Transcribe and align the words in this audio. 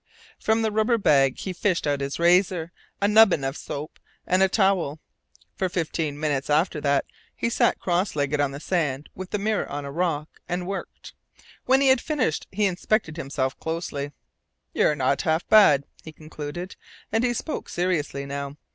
From 0.39 0.63
the 0.63 0.71
rubber 0.71 0.97
bag 0.97 1.37
he 1.37 1.53
fished 1.53 1.85
out 1.85 2.01
his 2.01 2.17
razor, 2.17 2.71
a 2.99 3.07
nubbin 3.07 3.43
of 3.43 3.55
soap, 3.55 3.99
and 4.25 4.41
a 4.41 4.49
towel. 4.49 4.99
For 5.55 5.69
fifteen 5.69 6.19
minutes 6.19 6.49
after 6.49 6.81
that 6.81 7.05
he 7.35 7.51
sat 7.51 7.77
cross 7.77 8.15
legged 8.15 8.39
on 8.39 8.49
the 8.49 8.59
sand, 8.59 9.09
with 9.13 9.29
the 9.29 9.37
mirror 9.37 9.69
on 9.69 9.85
a 9.85 9.91
rock, 9.91 10.27
and 10.49 10.65
worked. 10.65 11.13
When 11.65 11.81
he 11.81 11.89
had 11.89 12.01
finished 12.01 12.47
he 12.51 12.65
inspected 12.65 13.15
himself 13.15 13.59
closely. 13.59 14.11
"You're 14.73 14.95
not 14.95 15.21
half 15.21 15.47
bad," 15.47 15.83
he 16.03 16.11
concluded, 16.11 16.75
and 17.11 17.23
he 17.23 17.31
spoke 17.35 17.69
seriously 17.69 18.25
now. 18.25 18.55